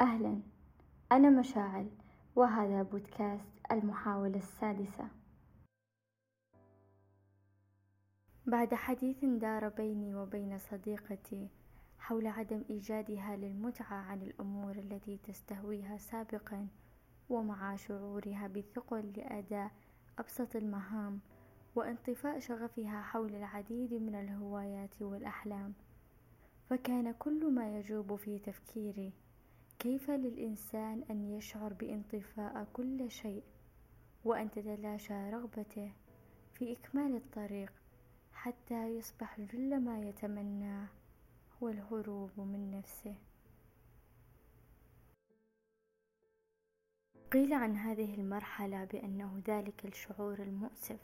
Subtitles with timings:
[0.00, 0.40] أهلا.
[1.12, 1.88] أنا مشاعل.
[2.36, 5.08] وهذا بودكاست المحاولة السادسة.
[8.46, 11.48] بعد حديث دار بيني وبين صديقتي
[11.98, 16.66] حول عدم إيجادها للمتعة عن الأمور التي تستهويها سابقا
[17.28, 19.70] ومع شعورها بالثقل لأداء
[20.18, 21.20] أبسط المهام
[21.74, 25.74] وانطفاء شغفها حول العديد من الهوايات والأحلام
[26.70, 29.12] فكان كل ما يجوب في تفكيري
[29.78, 33.42] كيف للإنسان أن يشعر بانطفاء كل شيء
[34.24, 35.92] وأن تتلاشى رغبته
[36.54, 37.72] في إكمال الطريق
[38.32, 40.86] حتى يصبح جل ما يتمناه
[41.62, 43.14] هو الهروب من نفسه؟
[47.32, 51.00] قيل عن هذه المرحلة بأنه ذلك الشعور المؤسف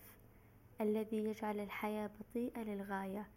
[0.81, 3.29] الذي يجعل الحياة بطيئة للغاية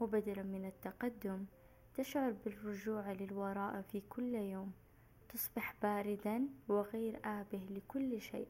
[0.00, 1.44] وبدلا من التقدم
[1.94, 4.72] تشعر بالرجوع للوراء في كل يوم.
[5.32, 8.48] تصبح باردا وغير آبه لكل شيء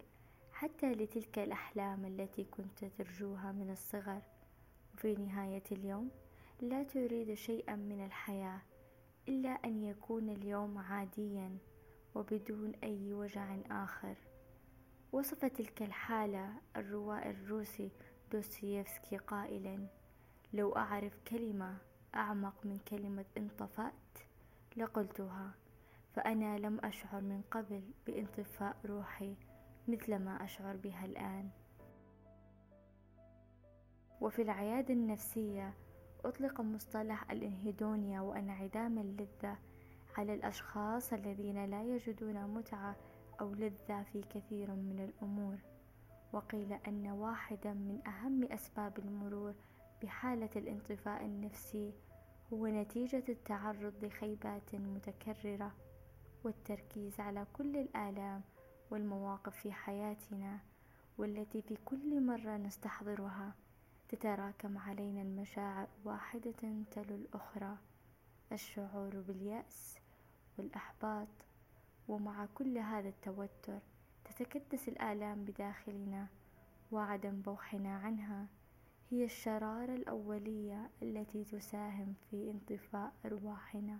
[0.52, 4.22] حتى لتلك الأحلام التي كنت ترجوها من الصغر.
[4.94, 6.10] وفي نهاية اليوم
[6.60, 8.60] لا تريد شيئا من الحياة
[9.28, 11.58] إلا أن يكون اليوم عاديا
[12.14, 14.16] وبدون أي وجع آخر.
[15.12, 17.90] وصف تلك الحالة الروائي الروسي
[18.32, 19.86] دوستويفسكي قائلا
[20.52, 21.76] لو أعرف كلمة
[22.14, 24.18] أعمق من كلمة انطفأت
[24.76, 25.54] لقلتها.
[26.14, 29.36] فأنا لم أشعر من قبل بانطفاء روحي
[29.88, 31.50] مثل ما أشعر بها الآن.
[34.20, 35.74] وفي العيادة النفسية
[36.24, 39.58] أطلق مصطلح الإنهيدونيا وانعدام اللذة
[40.16, 42.96] على الأشخاص الذين لا يجدون متعة
[43.40, 45.58] أو لذة في كثير من الأمور.
[46.32, 49.54] وقيل أن واحدا من أهم أسباب المرور
[50.02, 51.92] بحالة الانطفاء النفسي
[52.52, 55.72] هو نتيجة التعرض لخيبات متكررة.
[56.44, 58.42] والتركيز على كل الآلام
[58.90, 60.58] والمواقف في حياتنا
[61.18, 63.54] والتي في كل مرة نستحضرها
[64.08, 67.76] تتراكم علينا المشاعر واحدة تلو الأخرى
[68.52, 69.98] الشعور باليأس
[70.58, 71.28] والإحباط.
[72.08, 73.78] ومع كل هذا التوتر
[74.24, 76.26] تتكدس الآلام بداخلنا
[76.92, 78.46] وعدم بوحنا عنها
[79.10, 83.98] هي الشرارة الأولية التي تساهم في انطفاء أرواحنا.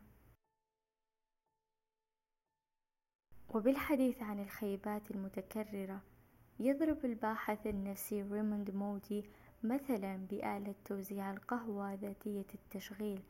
[3.49, 6.01] وبالحديث عن الخيبات المتكررة
[6.61, 9.25] يضرب الباحث النفسي ريموند مودي
[9.63, 13.23] مثلا بآلة توزيع القهوة ذاتية التشغيل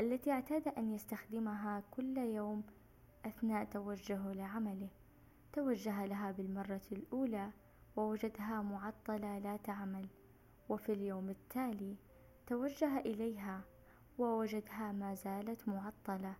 [0.00, 2.62] التي اعتاد أن يستخدمها كل يوم
[3.26, 4.88] أثناء توجهه لعمله.
[5.52, 7.50] توجه لها بالمرة الأولى
[7.96, 10.08] ووجدها معطلة لا تعمل
[10.68, 11.96] وفي اليوم التالي
[12.46, 13.60] توجه إليها
[14.18, 16.34] ووجدها ما زالت معطلة.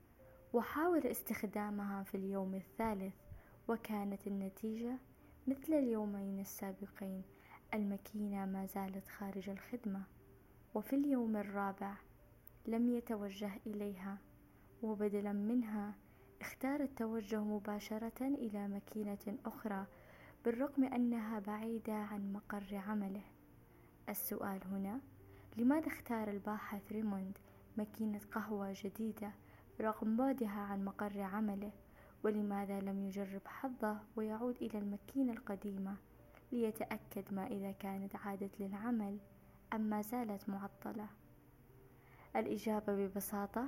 [0.55, 3.15] وحاول استخدامها في اليوم الثالث
[3.69, 4.99] وكانت النتيجة
[5.47, 7.23] مثل اليومين السابقين
[7.75, 10.03] الماكينة ما زالت خارج الخدمة
[10.75, 11.95] وفي اليوم الرابع
[12.67, 14.19] لم يتوجه إليها
[14.83, 15.95] وبدلا منها
[16.41, 19.87] اختار التوجه مباشرة إلى ماكينة أخرى
[20.45, 23.25] بالرغم أنها بعيدة عن مقر عمله.
[24.09, 25.01] السؤال هنا
[25.57, 27.39] لماذا اختار الباحث ريموند
[27.77, 29.33] ماكينة قهوة جديدة؟
[29.81, 31.73] رغم بعدها عن مقر عمله
[32.25, 35.97] ولماذا لم يجرب حظه ويعود إلى الماكينة القديمة
[36.53, 39.19] ليتأكد ما إذا كانت عادت للعمل
[39.73, 41.07] أم ما زالت معطلة؟
[42.37, 43.67] الإجابة ببساطة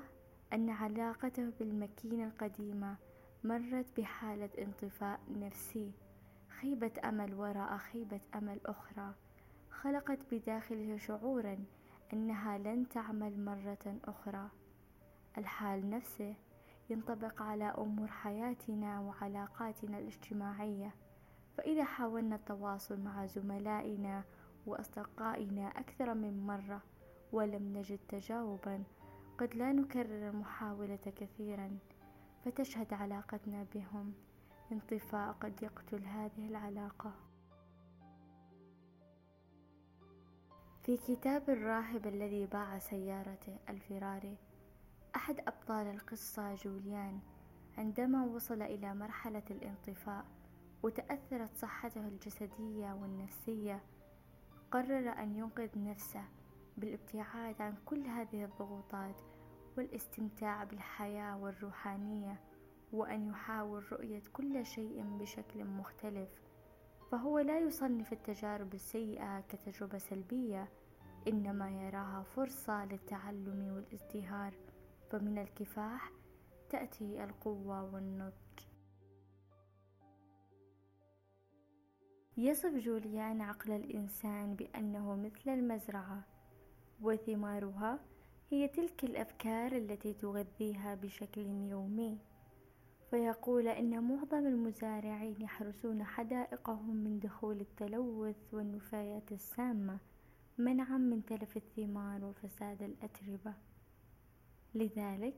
[0.52, 2.96] أن علاقته بالماكينة القديمة
[3.44, 5.92] مرت بحالة انطفاء نفسي
[6.60, 9.14] خيبة أمل وراء خيبة أمل أخرى.
[9.70, 11.56] خلقت بداخله شعورا
[12.12, 14.50] أنها لن تعمل مرة أخرى.
[15.38, 16.34] الحال نفسه
[16.90, 20.94] ينطبق على أمور حياتنا وعلاقاتنا الاجتماعية.
[21.56, 24.24] فإذا حاولنا التواصل مع زملائنا
[24.66, 26.82] وأصدقائنا أكثر من مرة
[27.32, 28.82] ولم نجد تجاوبا
[29.38, 31.78] قد لا نكرر المحاولة كثيرا.
[32.44, 34.14] فتشهد علاقتنا بهم.
[34.72, 37.12] انطفاء قد يقتل هذه العلاقة.
[40.82, 44.36] في كتاب الراهب الذي باع سيارته الفراري
[45.16, 47.20] أحد أبطال القصة جوليان
[47.78, 50.24] عندما وصل إلى مرحلة الانطفاء
[50.82, 53.82] وتأثرت صحته الجسدية والنفسية
[54.70, 56.24] قرر أن ينقذ نفسه
[56.76, 59.20] بالابتعاد عن كل هذه الضغوطات
[59.76, 62.40] والاستمتاع بالحياة والروحانية
[62.92, 66.28] وأن يحاول رؤية كل شيء بشكل مختلف.
[67.10, 70.68] فهو لا يصنف التجارب السيئة كتجربة سلبية
[71.28, 74.54] إنما يراها فرصة للتعلم والازدهار
[75.10, 76.12] فمن الكفاح
[76.70, 78.32] تأتي القوة والنضج.
[82.36, 86.22] يصف جوليان عقل الإنسان بأنه مثل المزرعة
[87.02, 87.98] وثمارها
[88.50, 92.18] هي تلك الأفكار التي تغذيها بشكل يومي.
[93.10, 99.98] فيقول إن معظم المزارعين يحرسون حدائقهم من دخول التلوث والنفايات السامة
[100.58, 103.54] منعا من تلف الثمار وفساد الأتربة.
[104.76, 105.34] لذلك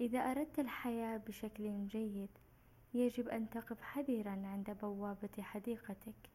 [0.00, 2.30] إذا أردت الحياة بشكل جيد
[2.94, 6.30] يجب أن تقف حذرا عند بوابة حديقتك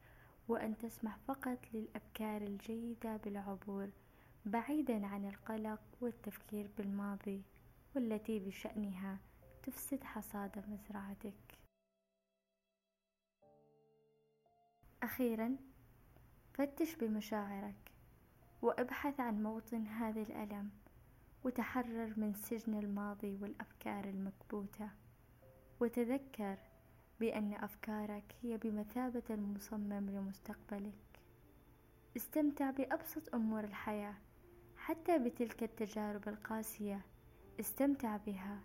[0.48, 3.90] وأن تسمح فقط للأفكار الجيدة بالعبور
[4.46, 7.42] بعيدا عن القلق والتفكير بالماضي
[7.96, 9.20] والتي بشأنها
[9.64, 11.58] تفسد حصاد مزرعتك.
[15.04, 15.58] أخيرا
[16.54, 17.92] فتش بمشاعرك
[18.62, 20.72] وابحث عن موطن هذا الألم
[21.44, 24.90] وتحرر من سجن الماضي والأفكار المكبوتة.
[25.80, 26.58] وتذكر
[27.20, 31.20] بأن أفكارك هي بمثابة المصمم لمستقبلك.
[32.18, 34.16] استمتع بأبسط أمور الحياة
[34.78, 37.02] حتى بتلك التجارب القاسية.
[37.60, 38.60] استمتع بها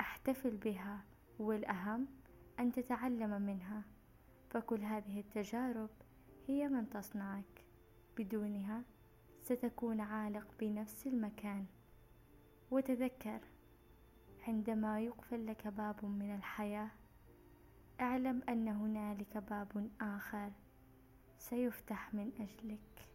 [0.00, 1.04] أحتفل بها
[1.38, 2.06] والأهم
[2.60, 3.82] أن تتعلم منها.
[4.50, 5.90] فكل هذه التجارب
[6.46, 7.64] هي من تصنعك.
[8.16, 8.82] بدونها
[9.42, 11.66] ستكون عالق بنفس المكان.
[12.70, 13.40] وتذكر
[14.48, 16.90] عندما يقفل لك باب من الحياة
[18.00, 20.50] اعلم أن هنالك باب آخر
[21.38, 23.08] سيفتح من أجلك.